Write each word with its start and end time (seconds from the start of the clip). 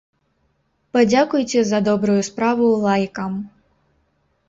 Падзякуйце 0.95 1.61
за 1.73 1.79
добрую 1.91 2.19
справу 2.31 2.65
лайкам! 2.89 3.41